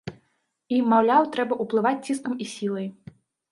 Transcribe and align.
І, 0.75 0.79
маўляў, 0.93 1.29
трэба 1.37 1.53
ўплываць 1.63 2.01
ціскам 2.07 2.33
і 2.47 2.51
сілай. 2.57 2.87